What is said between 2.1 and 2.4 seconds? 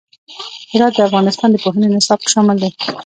کې